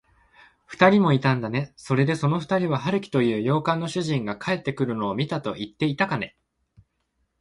[0.65, 1.73] ふたりもいたんだね。
[1.75, 6.35] それで、そのふたりは、春木という洋館の主人が帰ってくるのを見たといっていたかね。